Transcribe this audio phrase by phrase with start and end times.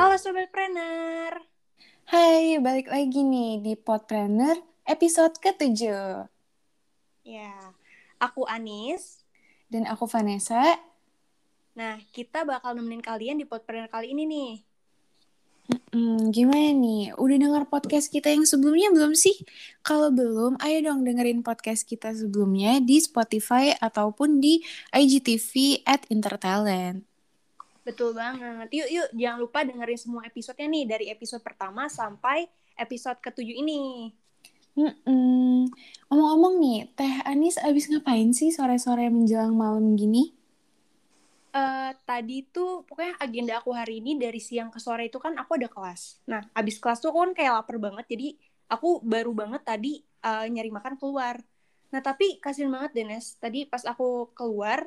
[0.00, 1.44] Halo Sobat Trainer.
[2.08, 4.56] Hai, balik lagi nih di Podpreneur
[4.88, 6.24] episode ketujuh.
[7.20, 7.76] Ya,
[8.16, 9.20] aku Anis.
[9.68, 10.80] Dan aku Vanessa.
[11.76, 14.52] Nah, kita bakal nemenin kalian di Podpreneur kali ini nih.
[15.92, 17.12] Hmm, gimana nih?
[17.20, 19.36] Udah denger podcast kita yang sebelumnya belum sih?
[19.84, 24.64] Kalau belum, ayo dong dengerin podcast kita sebelumnya di Spotify ataupun di
[24.96, 27.09] IGTV at Intertalent.
[27.90, 28.70] Betul banget.
[28.70, 32.46] Yuk, yuk, jangan lupa dengerin semua episodenya nih dari episode pertama sampai
[32.78, 34.14] episode ketujuh ini.
[36.06, 40.30] Omong-omong nih, Teh Anis abis ngapain sih sore-sore menjelang malam gini?
[41.50, 45.58] Uh, tadi tuh pokoknya agenda aku hari ini dari siang ke sore itu kan aku
[45.58, 46.22] ada kelas.
[46.30, 48.38] Nah, abis kelas tuh aku kan kayak lapar banget, jadi
[48.70, 51.42] aku baru banget tadi uh, nyari makan keluar.
[51.90, 53.34] Nah, tapi kasihan banget Dennis.
[53.42, 54.86] Tadi pas aku keluar,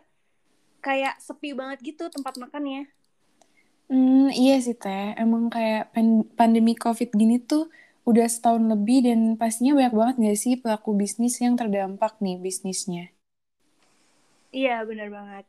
[0.84, 2.92] kayak sepi banget gitu tempat makannya.
[3.88, 5.16] Hmm, iya sih teh.
[5.16, 5.96] Emang kayak
[6.36, 7.72] pandemi COVID gini tuh
[8.04, 13.16] udah setahun lebih dan pastinya banyak banget gak sih pelaku bisnis yang terdampak nih bisnisnya.
[14.52, 15.48] Iya bener banget.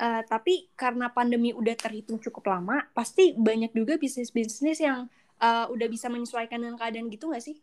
[0.00, 5.06] Uh, tapi karena pandemi udah terhitung cukup lama, pasti banyak juga bisnis-bisnis yang
[5.38, 7.60] uh, udah bisa menyesuaikan dengan keadaan gitu gak sih?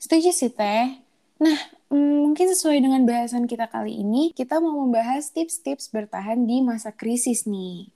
[0.00, 0.98] Setuju sih teh.
[1.44, 1.60] Nah,
[1.92, 6.88] mm, mungkin sesuai dengan bahasan kita kali ini, kita mau membahas tips-tips bertahan di masa
[6.88, 7.92] krisis nih.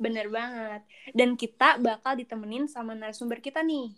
[0.00, 0.80] Bener banget.
[1.12, 3.92] Dan kita bakal ditemenin sama narasumber kita nih.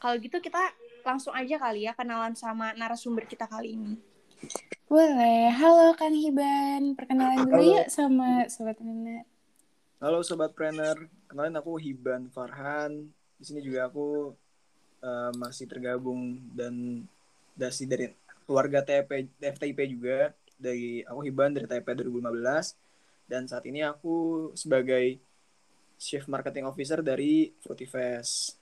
[0.00, 0.72] Kalau gitu kita
[1.04, 4.00] langsung aja kali ya kenalan sama narasumber kita kali ini.
[4.88, 5.52] Boleh.
[5.52, 6.96] Halo Kang Hiban.
[6.96, 9.28] Perkenalan dulu yuk sama Sobat Nenek.
[10.00, 10.96] Halo Sobat Trainer.
[11.28, 13.12] Kenalin aku Hiban Farhan.
[13.36, 14.32] Di sini juga aku
[15.04, 17.04] uh, masih tergabung dan
[17.56, 18.12] dasi dari
[18.44, 25.18] keluarga TP FTIP juga dari aku Hiban dari TP 2015 dan saat ini aku sebagai
[25.96, 28.60] Chief Marketing Officer dari Fruitifest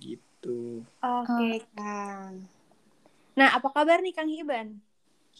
[0.00, 0.82] gitu.
[1.04, 2.48] Oke okay, Kang.
[3.36, 4.80] Nah apa kabar nih Kang Hiban?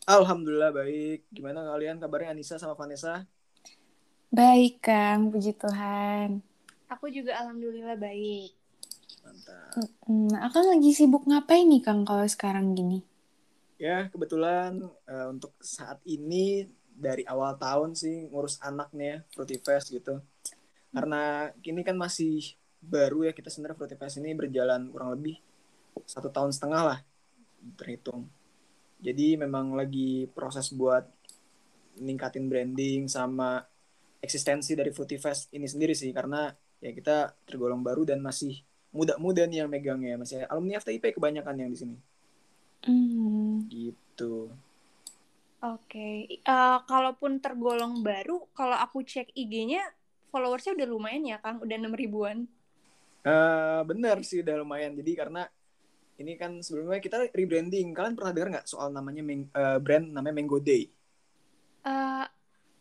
[0.05, 1.27] Alhamdulillah baik.
[1.33, 3.25] Gimana kalian kabarnya Anissa sama Vanessa?
[4.31, 6.39] Baik Kang, puji Tuhan.
[6.87, 8.60] Aku juga alhamdulillah baik.
[9.23, 9.77] Mantap.
[10.41, 13.05] Akan lagi sibuk ngapain nih Kang kalau sekarang gini?
[13.81, 19.57] Ya, kebetulan uh, untuk saat ini dari awal tahun sih ngurus anak nih ya, Fruity
[19.57, 20.21] Fest gitu.
[20.93, 25.41] Karena kini kan masih baru ya kita sebenarnya Fruity Fest ini berjalan kurang lebih
[26.05, 26.99] satu tahun setengah lah
[27.77, 28.29] terhitung.
[29.01, 31.09] Jadi memang lagi proses buat
[32.01, 33.65] ningkatin branding sama
[34.21, 38.61] eksistensi dari Fruity Fest ini sendiri sih karena ya kita tergolong baru dan masih
[38.91, 41.97] muda-muda nih yang megangnya masih alumni FTIP kebanyakan yang di sini
[42.87, 43.71] mm.
[43.71, 44.51] gitu
[45.63, 46.43] oke okay.
[46.47, 49.87] uh, eh, kalaupun tergolong baru kalau aku cek IG-nya
[50.35, 52.51] followersnya udah lumayan ya kang udah enam ribuan
[53.23, 55.47] uh, bener sih udah lumayan jadi karena
[56.21, 59.23] ini kan sebelumnya kita rebranding kalian pernah dengar nggak soal namanya
[59.55, 60.91] uh, brand namanya Mango Day
[61.87, 62.27] uh,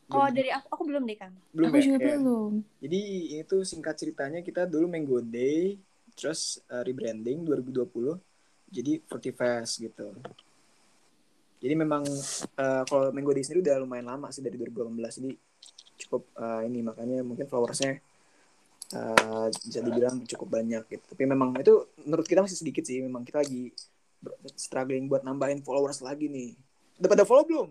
[0.09, 1.37] Oh dari aku aku belum deh kang.
[1.53, 1.85] Belum aku ya?
[1.85, 2.17] juga ya.
[2.17, 2.51] belum.
[2.81, 3.01] Jadi
[3.45, 5.77] itu singkat ceritanya kita dulu Mango Day
[6.19, 8.19] terus uh, rebranding 2020
[8.67, 8.99] jadi
[9.31, 10.11] Fest gitu.
[11.59, 12.03] Jadi memang
[12.59, 15.31] uh, kalau Mango Day sendiri udah lumayan lama sih dari 2018 jadi
[16.05, 17.99] cukup uh, ini makanya mungkin followersnya
[18.95, 21.03] uh, bisa dibilang cukup banyak gitu.
[21.07, 23.03] Tapi memang itu menurut kita masih sedikit sih.
[23.03, 23.71] Memang kita lagi
[24.55, 26.55] struggling buat nambahin followers lagi nih.
[26.99, 27.69] Udah pada follow belum?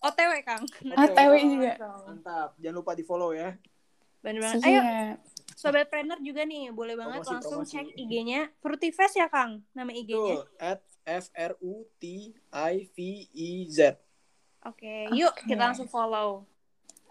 [0.00, 0.64] OTW Kang.
[0.96, 1.72] OTW juga.
[2.08, 2.56] Mantap.
[2.56, 3.52] Jangan lupa di follow ya.
[4.24, 4.64] Bener banget.
[4.64, 4.80] Ayo
[5.60, 7.76] Sobat Trainer juga nih, boleh banget promosi, langsung promosi.
[7.76, 8.48] cek IG-nya.
[8.64, 9.60] Fruitifest ya, Kang?
[9.76, 10.48] Nama IG-nya?
[10.56, 12.96] At F R U T I V
[13.28, 14.00] E Z.
[14.64, 15.52] Oke, okay, yuk okay.
[15.52, 16.48] kita langsung follow.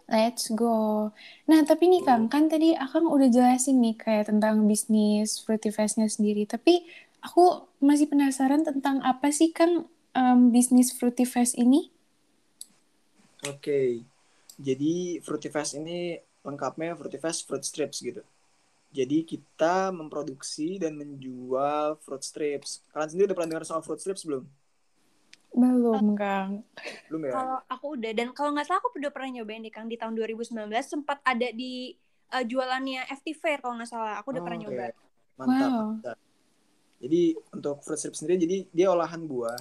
[0.09, 1.13] Let's go.
[1.45, 6.49] Nah, tapi nih Kang, kan tadi Akang udah jelasin nih kayak tentang bisnis Fruitifest-nya sendiri.
[6.49, 6.81] Tapi
[7.21, 9.85] aku masih penasaran tentang apa sih Kang
[10.17, 11.93] um, bisnis Fruitifest ini?
[13.45, 13.89] Oke, okay.
[14.57, 18.25] jadi Fruitifest ini lengkapnya Fruitifest Fruit Strips gitu.
[18.89, 22.81] Jadi kita memproduksi dan menjual fruit strips.
[22.89, 24.43] Kalian sendiri udah pernah dengar soal fruit strips belum?
[25.53, 26.65] Belum, Kang.
[27.09, 27.33] Belum ya?
[27.33, 30.17] Kalau aku udah dan kalau nggak salah aku udah pernah nyobain di Kang di tahun
[30.17, 31.93] 2019 sempat ada di
[32.33, 34.17] uh, jualannya FT Fair kalau nggak salah.
[34.21, 34.83] Aku udah oh, pernah nyoba.
[35.37, 35.85] Mantap, wow.
[35.93, 36.17] mantap.
[36.99, 37.21] Jadi
[37.53, 39.57] untuk fruit strips sendiri jadi dia olahan buah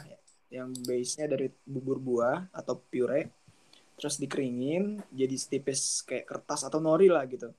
[0.48, 3.28] yang base-nya dari bubur buah atau puree
[3.98, 7.52] terus dikeringin jadi setipis kayak kertas atau nori lah gitu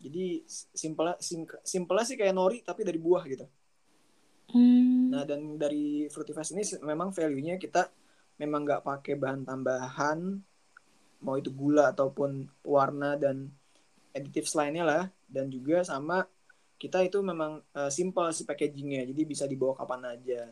[0.00, 1.20] jadi simpelnya
[1.60, 3.46] simpelnya sih kayak nori tapi dari buah gitu.
[4.50, 5.14] Hmm.
[5.14, 7.86] nah dan dari Fruitifast ini memang value nya kita
[8.34, 10.42] memang nggak pakai bahan tambahan
[11.22, 13.52] mau itu gula ataupun warna dan
[14.16, 15.04] aditives lainnya lah.
[15.30, 16.26] Dan juga sama
[16.80, 19.06] kita itu memang uh, simple sih packagingnya.
[19.06, 20.48] Jadi bisa dibawa kapan aja.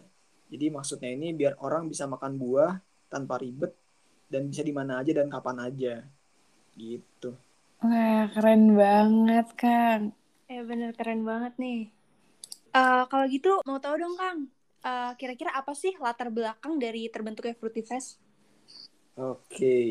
[0.49, 2.79] Jadi maksudnya ini biar orang bisa makan buah
[3.09, 3.73] tanpa ribet
[4.29, 5.95] dan bisa di mana aja dan kapan aja.
[6.77, 7.48] Gitu
[7.83, 10.03] wah keren banget kang.
[10.49, 11.91] Eh bener keren banget nih.
[12.73, 14.39] Uh, kalau gitu mau tahu dong kang
[14.85, 18.21] uh, kira-kira apa sih latar belakang dari terbentuknya Fruity Fest?
[19.19, 19.43] Oke.
[19.51, 19.87] Okay.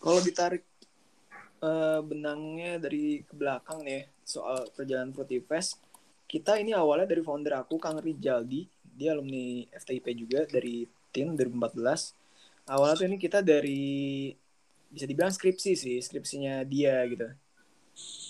[0.00, 0.64] kalau ditarik
[1.64, 5.80] uh, benangnya dari ke belakang nih soal perjalanan Fruity Fest
[6.30, 12.70] kita ini awalnya dari founder aku Kang Rijaldi dia alumni FTIP juga dari tim 2014
[12.70, 14.30] awalnya tuh ini kita dari
[14.90, 17.30] bisa dibilang skripsi sih skripsinya dia gitu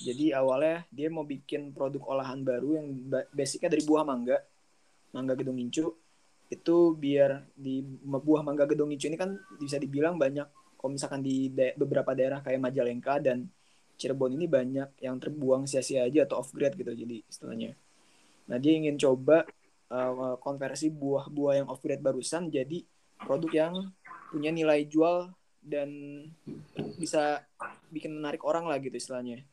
[0.05, 2.87] jadi awalnya dia mau bikin produk olahan baru yang
[3.33, 4.39] basicnya dari buah mangga
[5.11, 5.91] mangga gedung incu
[6.51, 10.47] itu biar di buah mangga gedung incu ini kan bisa dibilang banyak
[10.81, 13.45] kalau misalkan di da beberapa daerah kayak Majalengka dan
[14.01, 17.77] Cirebon ini banyak yang terbuang sia-sia aja atau off grade gitu jadi istilahnya.
[18.49, 19.45] Nah dia ingin coba
[19.93, 22.81] uh, konversi buah-buah yang off grade barusan jadi
[23.21, 23.75] produk yang
[24.33, 25.29] punya nilai jual
[25.61, 25.89] dan
[26.97, 27.45] bisa
[27.93, 29.45] bikin menarik orang lah gitu istilahnya.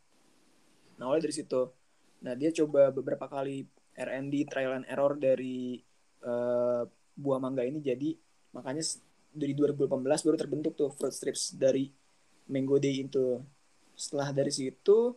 [0.98, 1.70] Nah oleh dari situ,
[2.24, 3.68] nah dia coba beberapa kali
[3.98, 5.82] R&D trial and error dari
[6.24, 6.88] uh,
[7.18, 8.14] buah mangga ini jadi
[8.54, 8.86] makanya
[9.34, 11.92] dari 2018 baru terbentuk tuh fruit strips dari
[12.50, 13.42] Mango Day itu.
[13.98, 15.14] Setelah dari situ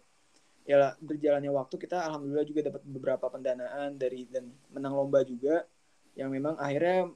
[0.68, 5.64] ya berjalannya waktu kita alhamdulillah juga dapat beberapa pendanaan dari dan menang lomba juga
[6.14, 7.10] yang memang akhirnya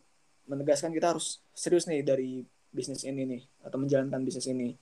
[0.49, 2.45] menegaskan kita harus serius nih dari
[2.75, 4.75] bisnis ini nih atau menjalankan bisnis ini.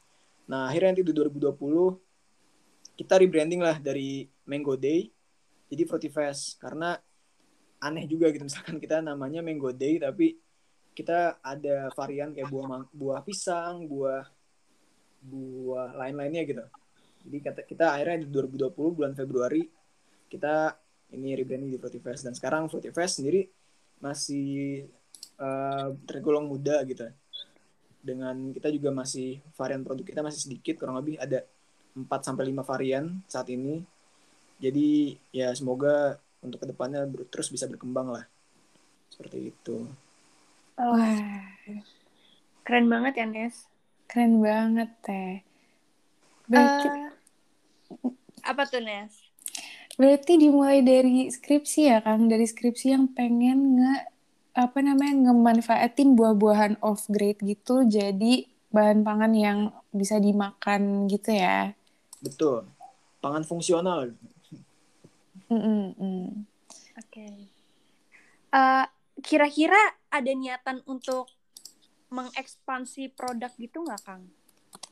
[0.49, 5.13] Nah, akhirnya nanti di 2020 kita rebranding lah dari Mango Day
[5.73, 6.93] jadi Fruity Fest karena
[7.81, 10.37] aneh juga gitu misalkan kita namanya Mango Day tapi
[10.93, 14.29] kita ada varian kayak buah buah pisang, buah
[15.25, 16.65] buah lain-lainnya gitu.
[17.25, 19.65] Jadi kita, kita akhirnya di 2020 bulan Februari
[20.29, 20.77] kita
[21.17, 23.49] ini rebranding di Fruity Fest dan sekarang Fruity Fest sendiri
[24.05, 24.85] masih
[25.41, 27.09] uh, tergolong muda gitu.
[28.03, 31.47] Dengan kita juga masih varian produk kita masih sedikit kurang lebih ada
[31.95, 33.87] 4 sampai 5 varian saat ini.
[34.59, 38.27] Jadi ya semoga untuk ke depannya terus bisa berkembang lah.
[39.09, 39.87] Seperti itu.
[40.77, 40.93] Oh.
[40.99, 41.47] Wah.
[42.63, 43.67] Keren banget ya, Nes.
[44.07, 45.43] Keren banget, Teh.
[46.47, 46.87] Berarti...
[47.91, 48.15] Uh,
[48.47, 49.11] apa tuh, Nes?
[49.99, 52.31] Berarti dimulai dari skripsi ya, Kang?
[52.31, 54.12] Dari skripsi yang pengen nge
[54.53, 59.59] apa namanya ngemanfaatin buah-buahan off grade gitu jadi bahan pangan yang
[59.93, 61.77] bisa dimakan gitu ya.
[62.25, 62.65] Betul.
[63.21, 64.17] Pangan fungsional.
[65.53, 66.25] Mm -mm.
[66.97, 67.13] Oke.
[67.13, 67.35] Okay.
[68.53, 68.85] Uh,
[69.21, 69.77] kira-kira
[70.09, 71.29] ada niatan untuk
[72.13, 74.29] mengekspansi produk gitu nggak Kang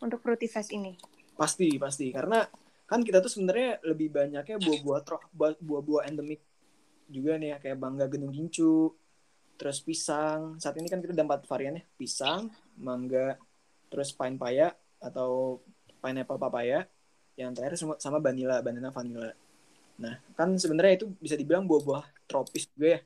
[0.00, 0.96] untuk Fruity Fest ini?
[1.36, 2.44] Pasti pasti karena
[2.88, 5.00] kan kita tuh sebenarnya lebih banyaknya buah-buah
[5.60, 6.40] buah-buah endemik
[7.10, 8.92] juga nih ya kayak bangga gendung gincu
[9.60, 10.56] terus pisang.
[10.56, 12.48] Saat ini kan kita ada empat variannya pisang
[12.80, 13.36] mangga
[13.92, 15.60] terus pine paya atau
[16.00, 16.88] pineapple papaya.
[17.36, 19.36] Yang terakhir sama vanilla banana vanilla.
[20.00, 23.00] Nah kan sebenarnya itu bisa dibilang buah-buah tropis juga ya.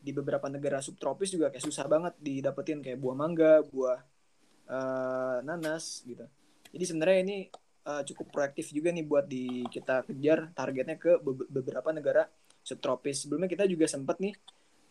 [0.00, 2.80] Di beberapa negara subtropis juga kayak susah banget didapetin.
[2.80, 4.00] Kayak buah mangga, buah
[4.72, 6.24] uh, nanas gitu.
[6.72, 7.36] Jadi sebenarnya ini
[7.84, 12.24] uh, cukup proaktif juga nih buat di kita kejar targetnya ke be beberapa negara
[12.64, 13.28] subtropis.
[13.28, 14.32] Sebelumnya kita juga sempat nih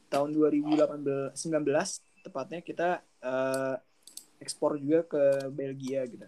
[0.09, 3.75] tahun 2018 19 tepatnya kita uh,
[4.41, 5.23] ekspor juga ke
[5.53, 6.27] Belgia gitu.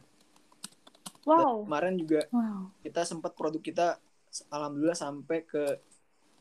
[1.25, 1.37] Wow.
[1.37, 2.69] Dan kemarin juga wow.
[2.85, 3.87] kita sempat produk kita
[4.53, 5.63] alhamdulillah sampai ke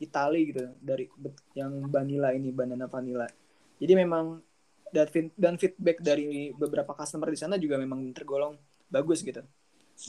[0.01, 1.05] Itali gitu dari
[1.53, 3.29] yang vanilla ini banana vanilla.
[3.77, 4.41] Jadi memang
[4.89, 5.07] dan,
[5.37, 8.57] dan feedback dari beberapa customer di sana juga memang tergolong
[8.89, 9.45] bagus gitu.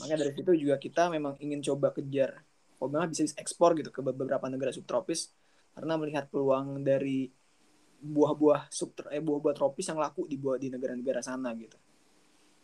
[0.01, 2.41] Makanya dari situ juga kita memang ingin coba kejar
[2.77, 5.31] kalau memang bisa ekspor gitu ke beberapa negara subtropis
[5.73, 7.29] karena melihat peluang dari
[8.03, 11.77] buah-buah sub eh buah-buah tropis yang laku dibuat di negara-negara sana gitu.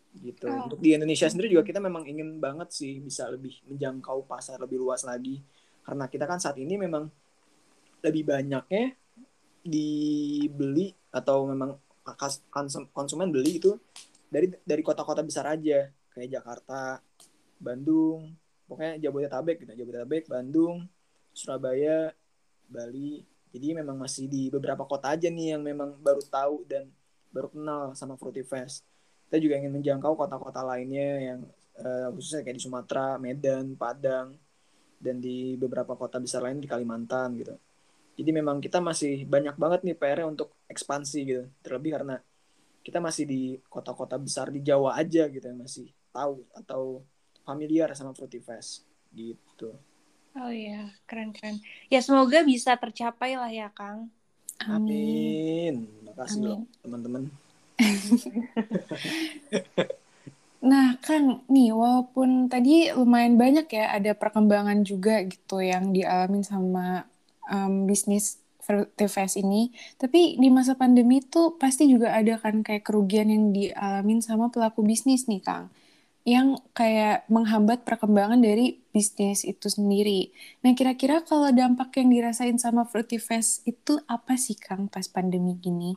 [0.10, 0.46] Gitu.
[0.50, 0.66] Oh.
[0.66, 4.82] Untuk di Indonesia sendiri juga kita memang ingin banget sih bisa lebih menjangkau pasar lebih
[4.82, 5.40] luas lagi
[5.86, 7.08] karena kita kan saat ini memang
[8.04, 8.94] lebih banyaknya
[9.64, 11.78] dibeli atau memang
[12.90, 13.78] konsumen beli itu
[14.30, 17.02] dari dari kota-kota besar aja kayak Jakarta,
[17.58, 18.34] Bandung,
[18.66, 20.86] pokoknya Jabodetabek gitu, Jabodetabek, Bandung,
[21.34, 22.14] Surabaya,
[22.70, 23.26] Bali.
[23.50, 26.86] Jadi memang masih di beberapa kota aja nih yang memang baru tahu dan
[27.34, 28.86] baru kenal sama Fruity Fest.
[29.26, 31.40] Kita juga ingin menjangkau kota-kota lainnya yang
[31.82, 34.38] uh, khususnya kayak di Sumatera, Medan, Padang,
[35.02, 37.58] dan di beberapa kota besar lain di Kalimantan gitu.
[38.20, 41.44] Jadi memang kita masih banyak banget nih PR untuk ekspansi gitu.
[41.66, 42.16] Terlebih karena
[42.84, 47.06] kita masih di kota-kota besar di Jawa aja gitu yang masih tahu atau
[47.46, 49.74] familiar sama Fruity Fest gitu
[50.38, 51.58] Oh iya, keren-keren.
[51.90, 54.14] Ya semoga bisa tercapai lah ya, Kang.
[54.68, 55.88] Amin.
[55.88, 56.52] amin makasih Amin.
[56.52, 57.24] loh teman-teman
[60.60, 67.08] Nah, Kang, nih walaupun tadi lumayan banyak ya ada perkembangan juga gitu yang dialamin sama
[67.48, 73.32] um, bisnis Fruitifast ini, tapi di masa pandemi tuh pasti juga ada kan kayak kerugian
[73.32, 75.72] yang dialamin sama pelaku bisnis nih, Kang.
[76.28, 80.36] Yang kayak menghambat perkembangan dari bisnis itu sendiri.
[80.60, 85.96] Nah, kira-kira kalau dampak yang dirasain sama Fruitifast itu apa sih, Kang, pas pandemi gini?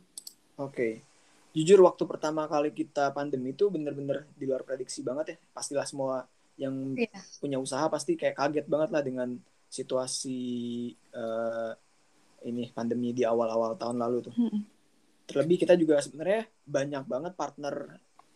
[0.63, 1.03] Oke.
[1.51, 5.37] Jujur waktu pertama kali kita pandemi itu bener-bener di luar prediksi banget ya.
[5.51, 6.23] Pastilah semua
[6.55, 7.19] yang Iya.
[7.43, 9.29] punya usaha pasti kayak kaget banget lah dengan
[9.67, 10.41] situasi
[10.95, 11.73] eh,
[12.47, 14.35] ini pandemi di awal-awal tahun lalu tuh.
[14.39, 14.63] Mm-mm.
[15.27, 17.75] Terlebih kita juga sebenarnya banyak banget partner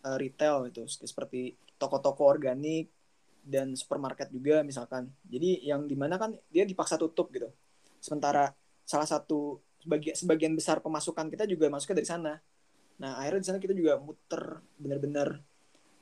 [0.05, 2.96] eh, retail itu seperti toko-toko organik
[3.47, 5.07] dan supermarket juga misalkan.
[5.23, 7.47] Jadi yang di mana kan dia dipaksa tutup gitu.
[8.03, 8.51] Sementara
[8.83, 12.33] salah satu sebagian sebagian besar pemasukan kita juga masuknya dari sana.
[12.99, 15.39] Nah akhirnya di sana kita juga muter bener-bener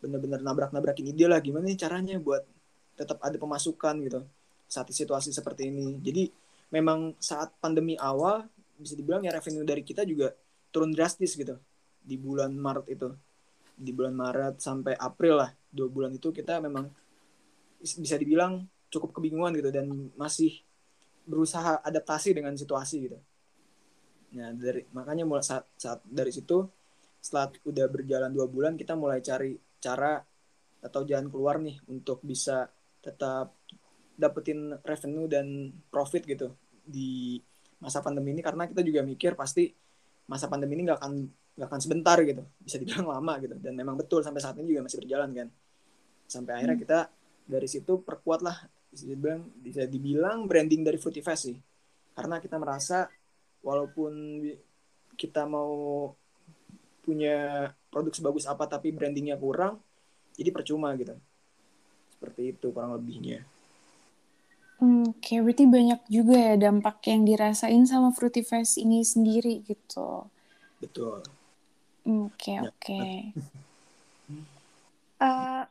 [0.01, 2.41] bener-bener nabrak-nabrakin ide lah gimana nih caranya buat
[2.97, 4.25] tetap ada pemasukan gitu
[4.65, 6.01] saat situasi seperti ini.
[6.01, 6.33] Jadi
[6.73, 10.33] memang saat pandemi awal bisa dibilang ya revenue dari kita juga
[10.73, 11.55] turun drastis gitu
[12.01, 13.09] di bulan Maret itu.
[13.75, 16.87] Di bulan Maret sampai April lah dua bulan itu kita memang
[17.81, 20.63] bisa dibilang cukup kebingungan gitu dan masih
[21.25, 23.17] berusaha adaptasi dengan situasi gitu.
[24.37, 26.67] Nah dari makanya mulai saat saat dari situ
[27.19, 30.21] setelah udah berjalan dua bulan kita mulai cari cara
[30.85, 32.69] atau jalan keluar nih untuk bisa
[33.01, 33.57] tetap
[34.15, 36.53] dapetin revenue dan profit gitu
[36.85, 37.41] di
[37.81, 38.41] masa pandemi ini.
[38.45, 39.73] Karena kita juga mikir pasti
[40.29, 41.13] masa pandemi ini nggak akan
[41.57, 42.45] nggak akan sebentar gitu.
[42.61, 43.57] Bisa dibilang lama gitu.
[43.57, 45.47] Dan memang betul sampai saat ini juga masih berjalan kan.
[46.25, 46.99] Sampai akhirnya kita
[47.45, 48.57] dari situ perkuat lah
[48.91, 51.57] bisa dibilang bisa dibilang branding dari Fruitifast sih
[52.17, 53.07] karena kita merasa
[53.61, 54.13] walaupun
[55.19, 56.11] kita mau
[57.05, 59.77] punya produk sebagus apa tapi brandingnya kurang
[60.35, 61.13] jadi percuma gitu
[62.13, 63.45] seperti itu kurang lebihnya
[64.79, 70.07] Hmm, Oke, berarti banyak juga ya dampak yang dirasain sama Fruitifast ini sendiri gitu.
[70.81, 71.23] betul
[72.05, 72.69] Oke, Ya.
[72.69, 72.99] oke.
[75.21, 75.63] Eh,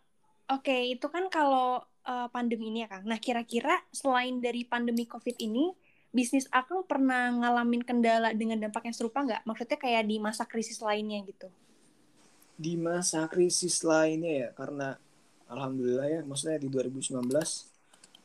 [0.54, 3.04] Oke, itu kan kalau eh, pandemi ini ya, Kang.
[3.08, 5.74] Nah, kira-kira selain dari pandemi COVID ini,
[6.14, 9.42] bisnis Akang pernah ngalamin kendala dengan dampak yang serupa nggak?
[9.42, 11.48] Maksudnya kayak di masa krisis lainnya gitu.
[12.54, 14.94] di masa krisis lainnya ya karena
[15.50, 17.18] alhamdulillah ya maksudnya di 2019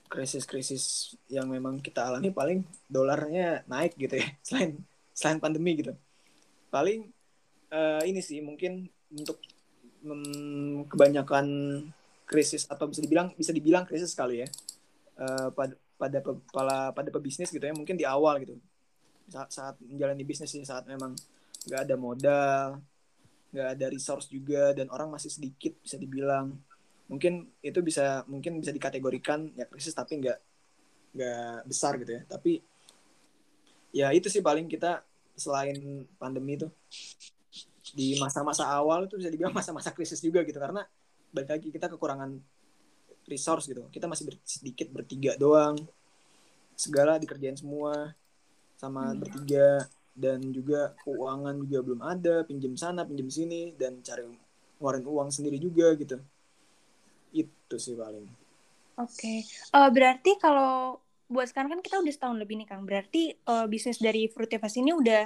[0.09, 4.77] krisis-krisis yang memang kita alami paling dolarnya naik gitu ya selain
[5.13, 5.93] selain pandemi gitu
[6.69, 7.09] paling
[7.73, 9.41] eh, ini sih mungkin untuk
[10.89, 11.45] kebanyakan
[12.29, 14.47] krisis atau bisa dibilang bisa dibilang krisis kali ya.
[15.19, 16.45] Eh, pada pada pe-
[16.95, 18.55] pada pebisnis gitu ya mungkin di awal gitu.
[19.29, 21.17] Saat, saat menjalani bisnis saat memang
[21.67, 22.79] nggak ada modal
[23.49, 26.53] nggak ada resource juga dan orang masih sedikit bisa dibilang.
[27.09, 30.39] Mungkin itu bisa mungkin bisa dikategorikan ya krisis tapi nggak
[31.17, 32.21] nggak besar gitu ya.
[32.29, 32.61] Tapi
[33.89, 35.01] ya itu sih paling kita
[35.33, 36.69] selain pandemi itu.
[37.89, 40.85] Di masa-masa awal itu bisa dibilang masa-masa krisis juga gitu karena
[41.29, 42.31] balik lagi kita kekurangan
[43.29, 45.77] resource gitu kita masih ber- sedikit bertiga doang
[46.73, 48.15] segala dikerjain semua
[48.79, 49.19] sama Hmm.
[49.19, 54.25] bertiga dan juga keuangan juga belum ada pinjam sana pinjam sini dan cari
[54.79, 56.17] ngeluarin uang sendiri juga gitu
[57.33, 58.25] itu sih paling
[58.99, 59.47] Oke.
[59.47, 60.99] Eh, berarti kalau
[61.31, 62.83] buat sekarang kan kita udah setahun lebih nih, Kang.
[62.83, 65.23] Berarti eh, bisnis dari Fruitifast ini udah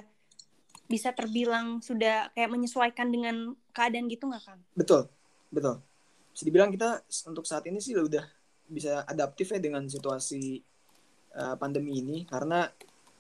[0.86, 4.62] bisa terbilang sudah kayak menyesuaikan dengan keadaan gitu nggak, Kang?
[4.77, 5.10] betul
[5.50, 5.81] betul
[6.33, 8.25] bisa dibilang kita untuk saat ini sih udah
[8.65, 10.57] bisa adaptif ya dengan situasi
[11.37, 12.25] uh, pandemi ini.
[12.25, 12.65] Karena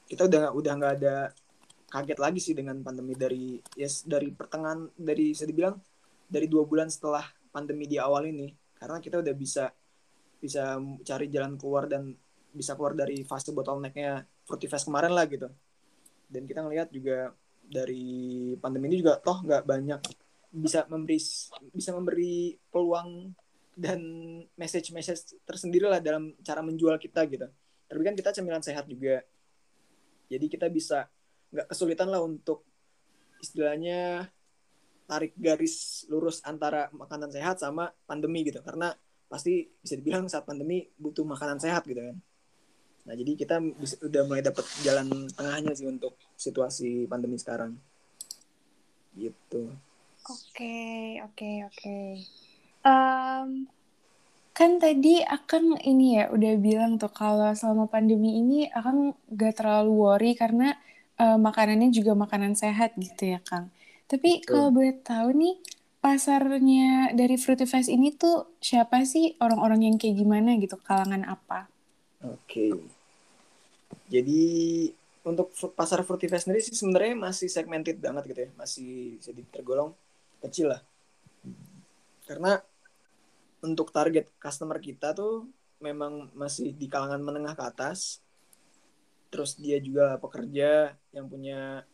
[0.09, 1.15] kita udah udah nggak ada
[1.93, 5.77] kaget lagi sih dengan pandemi dari yes dari pertengahan dari bisa dibilang
[6.25, 7.21] dari dua bulan setelah
[7.53, 8.49] pandemi di awal ini.
[8.73, 9.69] Karena kita udah bisa
[10.41, 12.17] bisa cari jalan keluar dan
[12.49, 15.47] bisa keluar dari fase bottlenecknya Fruitifast kemarin lah gitu.
[16.27, 17.31] Dan kita ngelihat juga
[17.63, 20.01] dari pandemi ini juga toh nggak banyak
[20.53, 21.17] bisa memberi
[21.73, 23.33] bisa memberi peluang
[23.73, 23.99] dan
[24.53, 27.49] message-message tersendiri lah dalam cara menjual kita gitu.
[27.89, 29.25] Tapi kan kita cemilan sehat juga.
[30.29, 31.09] Jadi kita bisa
[31.49, 32.61] nggak kesulitan lah untuk
[33.41, 34.29] istilahnya
[35.09, 38.61] tarik garis lurus antara makanan sehat sama pandemi gitu.
[38.61, 38.93] Karena
[39.25, 42.17] pasti bisa dibilang saat pandemi butuh makanan sehat gitu kan.
[43.09, 47.73] Nah jadi kita bisa, udah mulai dapet jalan tengahnya sih untuk situasi pandemi sekarang.
[49.17, 49.73] Gitu.
[50.23, 51.99] Oke, oke, oke.
[54.53, 59.91] Kan tadi akan ini ya udah bilang tuh kalau selama pandemi ini akan gak terlalu
[59.91, 60.77] worry karena
[61.19, 63.73] uh, makanannya juga makanan sehat gitu ya Kang.
[64.07, 65.55] Tapi kalau boleh tahu nih
[65.99, 71.67] pasarnya dari Fruitifest ini tuh siapa sih orang-orang yang kayak gimana gitu kalangan apa?
[72.23, 72.37] Oke.
[72.47, 72.71] Okay.
[74.07, 74.43] Jadi
[75.25, 79.95] untuk pasar Fruitifest sendiri sih sebenarnya masih segmented banget gitu ya, masih jadi tergolong
[80.43, 80.81] kecil lah.
[82.27, 82.59] Karena
[83.63, 85.47] untuk target customer kita tuh
[85.79, 88.19] memang masih di kalangan menengah ke atas.
[89.31, 91.87] Terus dia juga pekerja yang punya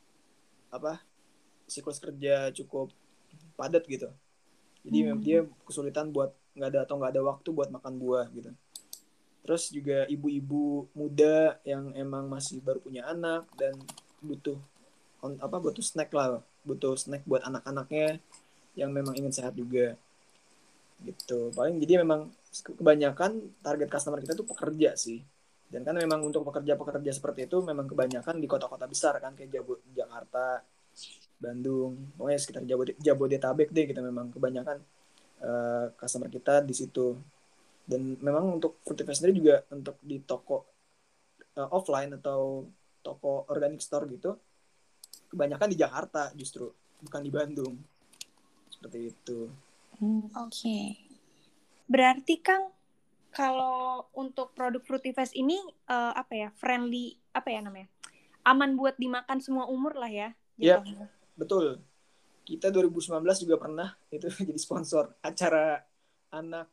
[0.70, 1.02] apa
[1.70, 2.90] siklus kerja cukup
[3.58, 4.10] padat gitu.
[4.86, 5.20] Jadi hmm.
[5.22, 8.52] dia kesulitan buat nggak ada atau nggak ada waktu buat makan buah gitu.
[9.46, 13.78] Terus juga ibu-ibu muda yang emang masih baru punya anak dan
[14.20, 14.60] butuh
[15.20, 18.24] apa butuh snack lah, butuh snack buat anak-anaknya
[18.80, 20.00] yang memang ingin sehat juga.
[21.04, 21.52] Gitu.
[21.52, 22.32] Paling jadi memang
[22.80, 25.20] kebanyakan target customer kita tuh pekerja sih.
[25.70, 29.78] Dan kan memang untuk pekerja-pekerja seperti itu memang kebanyakan di kota-kota besar kan kayak Jabo,
[29.94, 30.66] Jakarta
[31.38, 34.82] Bandung pokoknya sekitar Jabod Jabodetabek deh gitu memang kebanyakan
[35.46, 37.14] uh, customer kita di situ.
[37.86, 40.66] Dan memang untuk Fruitify sendiri juga untuk di toko
[41.54, 42.66] uh, offline atau
[43.06, 44.36] toko organic store gitu
[45.30, 46.68] kebanyakan di Jakarta justru
[47.00, 47.74] bukan di Bandung
[48.80, 49.52] seperti itu
[50.00, 50.32] Oke.
[50.48, 50.84] Okay.
[51.90, 52.72] Berarti Kang
[53.36, 55.60] kalau untuk produk Fruitifest ini
[55.92, 57.92] uh, apa ya friendly apa ya namanya
[58.48, 60.30] aman buat dimakan semua umur lah ya.
[60.56, 60.82] Iya
[61.36, 61.84] betul.
[62.48, 65.84] Kita 2019 juga pernah itu jadi sponsor acara
[66.32, 66.72] anak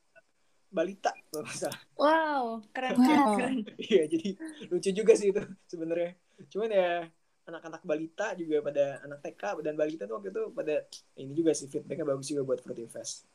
[0.71, 1.81] balita kalau salah.
[1.99, 3.35] Wow keren wow.
[3.37, 3.57] keren.
[3.91, 4.29] Iya jadi
[4.71, 6.15] lucu juga sih itu sebenarnya.
[6.47, 7.11] Cuman ya
[7.47, 10.75] anak-anak balita juga pada anak TK dan balita tuh waktu itu pada
[11.15, 13.27] ini juga sih feedbacknya bagus juga buat Fruity Fest.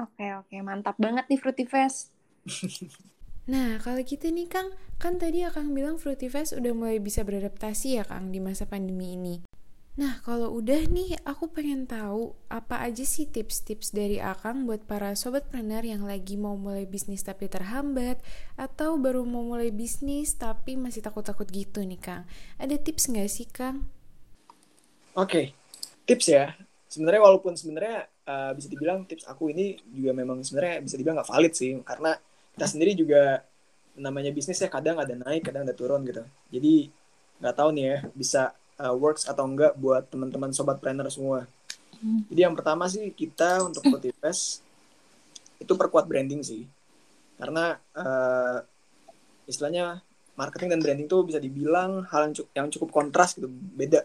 [0.00, 2.16] Oke oke mantap banget nih Fruity Fest.
[3.52, 8.00] nah kalau gitu nih Kang, kan tadi Kang bilang Fruity Fest udah mulai bisa beradaptasi
[8.00, 9.34] ya Kang di masa pandemi ini.
[9.92, 15.12] Nah, kalau udah nih, aku pengen tahu apa aja sih tips-tips dari Akang buat para
[15.12, 18.16] sobat planner yang lagi mau mulai bisnis tapi terhambat
[18.56, 22.24] atau baru mau mulai bisnis tapi masih takut-takut gitu nih, Kang.
[22.56, 23.84] Ada tips nggak sih, Kang?
[25.12, 25.46] Oke, okay.
[26.08, 26.56] tips ya.
[26.88, 31.28] Sebenarnya walaupun sebenarnya uh, bisa dibilang tips aku ini juga memang sebenarnya bisa dibilang nggak
[31.28, 32.16] valid sih, karena
[32.56, 33.44] kita sendiri juga
[34.00, 36.24] namanya bisnis ya kadang ada naik, kadang ada turun gitu.
[36.48, 36.88] Jadi
[37.44, 41.46] nggak tahu nih ya bisa uh, works atau enggak buat teman-teman sobat planner semua.
[42.02, 42.26] Hmm.
[42.26, 44.66] Jadi yang pertama sih kita untuk Potifest
[45.62, 46.66] itu perkuat branding sih.
[47.38, 48.58] Karena uh,
[49.46, 50.02] istilahnya
[50.34, 54.02] marketing dan branding tuh bisa dibilang hal yang cukup, yang cukup kontras gitu, beda.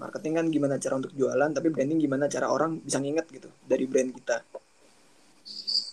[0.00, 3.84] Marketing kan gimana cara untuk jualan, tapi branding gimana cara orang bisa nginget gitu dari
[3.84, 4.40] brand kita.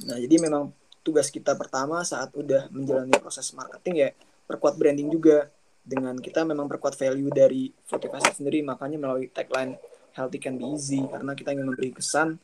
[0.07, 0.71] Nah, jadi memang
[1.03, 4.09] tugas kita pertama saat udah menjalani proses marketing ya
[4.47, 5.47] perkuat branding juga
[5.87, 9.79] dengan kita memang perkuat value dari Fortify sendiri makanya melalui tagline
[10.11, 12.35] healthy can be easy karena kita ingin memberi kesan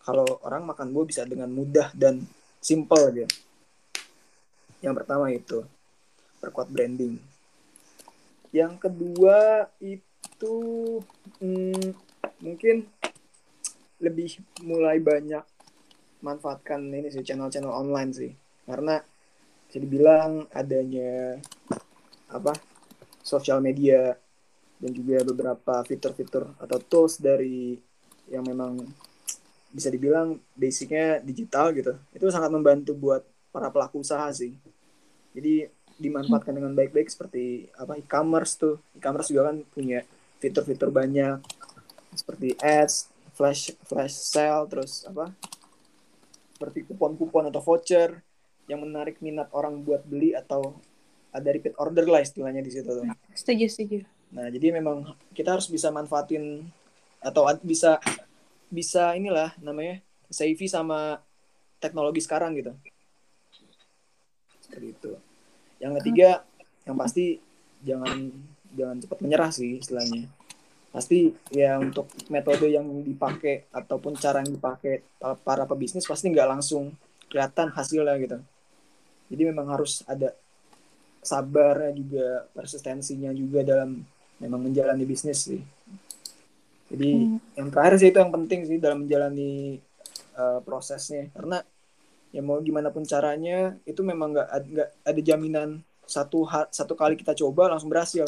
[0.00, 2.24] kalau orang makan buah bisa dengan mudah dan
[2.62, 3.26] simple aja.
[4.80, 5.66] Yang pertama itu
[6.38, 7.18] perkuat branding.
[8.54, 10.54] Yang kedua itu
[11.42, 11.90] hmm,
[12.38, 12.86] mungkin
[13.98, 15.42] lebih mulai banyak
[16.22, 18.32] manfaatkan ini sih channel-channel online sih.
[18.62, 19.02] Karena
[19.66, 21.42] bisa dibilang adanya
[22.30, 22.54] apa
[23.26, 24.14] sosial media
[24.78, 27.74] dan juga beberapa fitur-fitur atau tools dari
[28.30, 28.86] yang memang
[29.74, 31.98] bisa dibilang basicnya digital gitu.
[32.14, 34.54] Itu sangat membantu buat para pelaku usaha sih.
[35.34, 35.66] Jadi
[35.98, 38.78] dimanfaatkan dengan baik-baik seperti apa e-commerce tuh.
[38.94, 40.06] E-commerce juga kan punya
[40.38, 41.40] fitur-fitur banyak
[42.12, 45.32] seperti ads flash flash sale terus apa
[46.56, 48.24] seperti kupon-kupon atau voucher
[48.64, 50.80] yang menarik minat orang buat beli atau
[51.36, 53.04] ada repeat order lah istilahnya di situ tuh.
[53.36, 53.98] Setuju, setuju.
[54.32, 56.64] Nah, jadi memang kita harus bisa manfaatin
[57.20, 58.00] atau bisa
[58.72, 60.00] bisa inilah namanya
[60.32, 61.20] savvy sama
[61.78, 62.72] teknologi sekarang gitu.
[64.64, 65.12] Seperti itu.
[65.78, 66.28] Yang ketiga,
[66.88, 67.38] yang pasti
[67.84, 68.32] jangan
[68.74, 70.26] jangan cepat menyerah sih istilahnya.
[70.90, 75.04] Pasti ya untuk metode yang dipakai ataupun cara yang dipakai
[75.44, 76.96] para pebisnis pasti nggak langsung
[77.28, 78.38] kelihatan hasilnya gitu.
[79.28, 80.32] Jadi memang harus ada
[81.26, 83.98] sabarnya juga persistensinya juga dalam
[84.38, 85.62] memang menjalani bisnis sih
[86.86, 87.58] jadi hmm.
[87.58, 89.82] yang terakhir sih itu yang penting sih dalam menjalani
[90.38, 91.58] uh, prosesnya karena
[92.30, 95.70] ya mau gimana pun caranya itu memang nggak nggak ada jaminan
[96.06, 98.26] satu satu kali kita coba langsung berhasil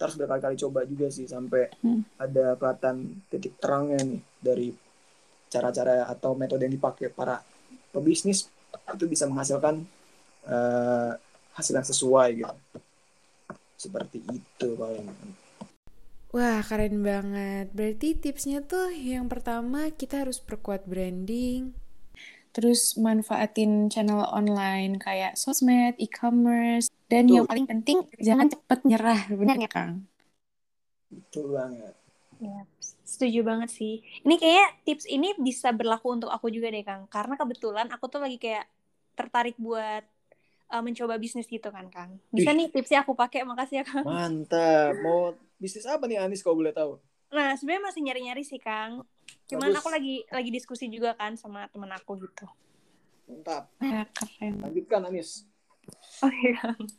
[0.00, 2.16] harus berkali-kali coba juga sih sampai hmm.
[2.16, 4.68] ada kelihatan titik terangnya nih dari
[5.50, 7.42] cara-cara atau metode yang dipakai para
[7.92, 8.48] pebisnis
[8.96, 9.84] itu bisa menghasilkan
[10.48, 11.12] uh,
[11.54, 12.56] hasil yang sesuai gitu
[13.80, 15.08] seperti itu paling
[16.30, 17.74] Wah, keren banget.
[17.74, 21.74] Berarti tipsnya tuh yang pertama kita harus perkuat branding.
[22.54, 26.86] Terus manfaatin channel online kayak sosmed, e-commerce.
[27.10, 27.34] Dan Betul.
[27.34, 29.26] yang paling penting, jangan cepet nyerah.
[29.26, 30.06] Benar ya, Kang?
[31.10, 31.94] Betul banget.
[32.38, 32.62] Ya,
[33.02, 33.98] setuju banget sih.
[34.22, 37.10] Ini kayak tips ini bisa berlaku untuk aku juga deh, Kang.
[37.10, 38.70] Karena kebetulan aku tuh lagi kayak
[39.18, 40.06] tertarik buat
[40.70, 42.16] uh, mencoba bisnis gitu kan, Kang.
[42.30, 42.56] Bisa Ih.
[42.56, 44.06] nih tipsnya aku pakai, makasih ya, Kang.
[44.06, 44.94] Mantap.
[45.02, 46.96] Mau bisnis apa nih Anis kalau boleh tahu?
[47.34, 49.02] Nah, sebenarnya masih nyari-nyari sih, Kang.
[49.50, 49.78] Cuman Bagus.
[49.82, 52.46] aku lagi lagi diskusi juga kan sama temen aku gitu.
[53.26, 53.70] Mantap.
[53.82, 54.62] Ya, keren.
[54.62, 55.46] Lanjutkan Anis.
[56.22, 56.80] Oke, okay, Kang.
[56.80, 56.90] Oke.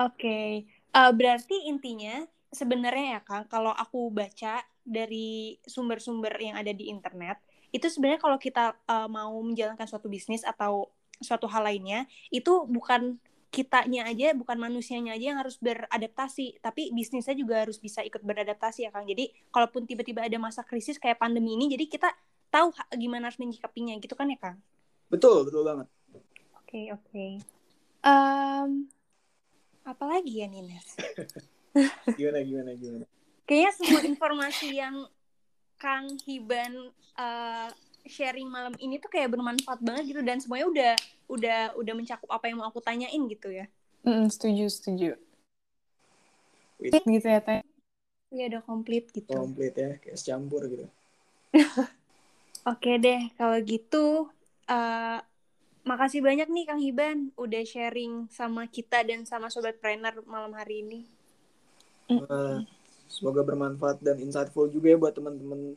[0.00, 0.48] Okay.
[0.96, 7.36] Uh, berarti intinya sebenarnya ya, Kang, kalau aku baca dari sumber-sumber yang ada di internet,
[7.74, 10.88] itu sebenarnya kalau kita uh, mau menjalankan suatu bisnis atau
[11.20, 13.20] suatu hal lainnya, itu bukan
[13.56, 18.84] kitanya aja bukan manusianya aja yang harus beradaptasi tapi bisnisnya juga harus bisa ikut beradaptasi
[18.84, 19.08] ya Kang.
[19.08, 22.12] Jadi kalaupun tiba-tiba ada masa krisis kayak pandemi ini jadi kita
[22.52, 24.58] tahu gimana harus menyikapinya gitu kan ya Kang?
[25.08, 25.88] Betul betul banget.
[26.12, 26.20] Oke
[26.68, 27.00] okay, oke.
[27.08, 27.30] Okay.
[28.04, 28.90] um,
[29.86, 30.88] apa lagi ya Nines?
[32.18, 33.04] Gimana gimana gimana?
[33.44, 34.96] Kayaknya semua informasi yang
[35.76, 36.88] Kang Hiban
[37.20, 37.68] uh,
[38.06, 40.92] sharing malam ini tuh kayak bermanfaat banget gitu dan semuanya udah
[41.26, 43.66] udah udah mencakup apa yang mau aku tanyain gitu ya.
[44.06, 45.10] Mm, setuju setuju.
[46.78, 46.92] Wait.
[46.92, 47.62] gitu ya teh.
[48.30, 49.32] Iya udah komplit gitu.
[49.32, 50.86] Komplit ya kayak campur gitu.
[52.72, 54.28] Oke deh kalau gitu
[54.66, 55.18] uh,
[55.86, 60.82] makasih banyak nih Kang Hiban udah sharing sama kita dan sama sobat trainer malam hari
[60.82, 61.00] ini.
[62.10, 62.62] Uh,
[63.06, 65.74] semoga bermanfaat dan insightful juga ya buat teman-teman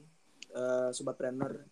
[0.53, 1.65] uh, sobat trainer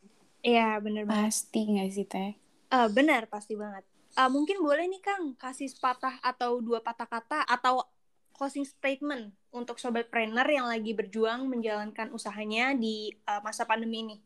[0.48, 1.28] Iya, bener banget.
[1.28, 2.32] Pasti nggak sih, Teh?
[2.72, 3.84] Uh, benar, pasti banget.
[4.16, 7.84] Uh, mungkin boleh nih, Kang, kasih sepatah atau dua patah kata atau
[8.32, 14.18] closing statement untuk sobat trainer yang lagi berjuang menjalankan usahanya di uh, masa pandemi ini.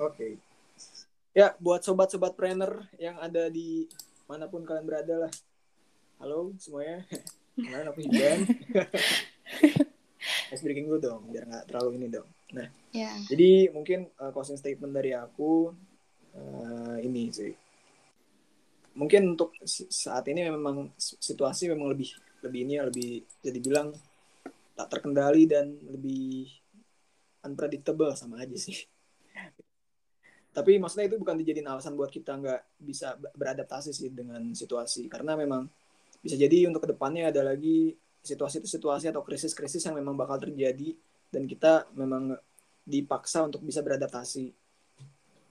[0.00, 0.16] Oke.
[0.16, 0.32] Okay.
[1.36, 3.84] Ya, buat sobat-sobat trainer yang ada di
[4.24, 5.32] mana pun kalian berada lah.
[6.16, 7.04] Halo semuanya.
[7.60, 8.40] Kalian aku Hidan.
[10.54, 12.28] Ice breaking dulu dong, biar nggak terlalu ini dong.
[12.50, 13.14] Nah, yeah.
[13.30, 15.70] jadi mungkin uh, closing statement dari aku
[16.34, 17.54] uh, ini sih.
[18.98, 19.54] Mungkin untuk
[19.88, 22.10] saat ini memang situasi memang lebih
[22.42, 23.94] lebih ini ya lebih jadi bilang
[24.74, 26.50] tak terkendali dan lebih
[27.46, 28.82] unpredictable sama aja sih.
[30.56, 35.38] Tapi maksudnya itu bukan dijadiin alasan buat kita nggak bisa beradaptasi sih dengan situasi karena
[35.38, 35.70] memang
[36.20, 40.36] bisa jadi untuk ke depannya ada lagi situasi itu situasi atau krisis-krisis yang memang bakal
[40.36, 40.92] terjadi
[41.30, 42.34] dan kita memang
[42.84, 44.50] dipaksa untuk bisa beradaptasi.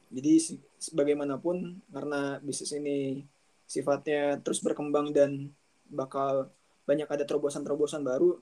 [0.10, 0.34] Jadi
[0.78, 3.24] sebagaimanapun karena bisnis ini
[3.70, 5.54] sifatnya terus berkembang dan
[5.88, 6.50] bakal
[6.90, 8.42] banyak ada terobosan-terobosan baru,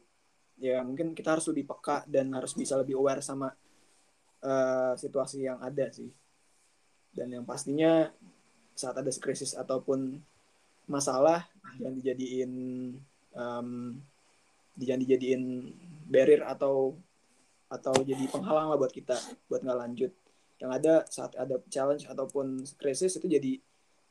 [0.55, 3.51] ya mungkin kita harus lebih peka dan harus bisa lebih aware sama
[4.41, 6.07] uh, situasi yang ada sih.
[7.11, 8.07] Dan yang pastinya
[8.71, 10.21] saat ada krisis ataupun
[10.87, 11.43] masalah
[11.83, 12.51] yang dijadiin
[13.35, 13.99] um,
[14.79, 15.73] jangan dijadiin
[16.07, 16.95] barrier atau
[17.67, 19.15] atau jadi penghalang lah buat kita
[19.51, 20.11] buat nggak lanjut
[20.57, 23.59] yang ada saat ada challenge ataupun krisis itu jadi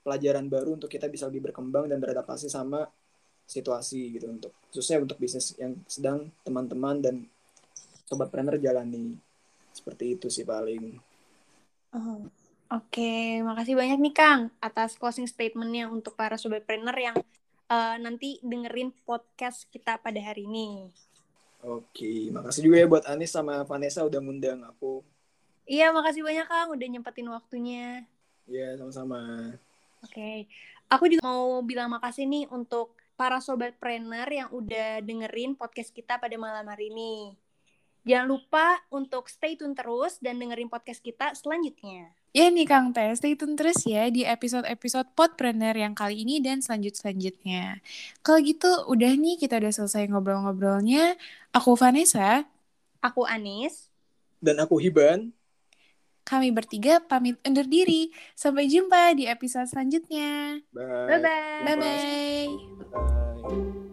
[0.06, 2.86] pelajaran baru untuk kita bisa lebih berkembang dan beradaptasi sama
[3.46, 7.16] situasi gitu untuk khususnya untuk bisnis yang sedang teman-teman dan
[8.06, 9.18] sobat trainer jalani
[9.74, 10.98] seperti itu sih paling.
[11.94, 12.26] Oh,
[12.66, 13.26] Oke, okay.
[13.46, 17.16] makasih banyak nih Kang atas closing statementnya untuk para sobat trainer yang
[17.70, 20.90] uh, nanti dengerin podcast kita pada hari ini.
[21.66, 25.02] Oke, makasih juga ya buat Anis sama Vanessa udah ngundang aku.
[25.66, 28.06] Iya, makasih banyak Kang udah nyempetin waktunya.
[28.46, 29.50] Iya, sama-sama.
[30.06, 30.46] Oke.
[30.86, 36.22] Aku juga mau bilang makasih nih untuk para sobat trainer yang udah dengerin podcast kita
[36.22, 37.34] pada malam hari ini.
[38.06, 42.14] Jangan lupa untuk stay tune terus dan dengerin podcast kita selanjutnya.
[42.36, 46.60] Ya nih Kang Teh, stay tune terus ya di episode-episode Podpreneur yang kali ini dan
[46.60, 47.80] selanjut-selanjutnya.
[48.20, 51.16] Kalau gitu udah nih kita udah selesai ngobrol-ngobrolnya.
[51.56, 52.44] Aku Vanessa.
[53.00, 53.88] Aku Anis.
[54.36, 55.32] Dan aku Hiban.
[56.28, 58.12] Kami bertiga pamit undur diri.
[58.36, 60.60] Sampai jumpa di episode selanjutnya.
[60.76, 61.08] Bye.
[61.16, 61.64] Bye-bye.
[61.64, 62.48] Bye-bye.
[63.48, 63.85] Bye.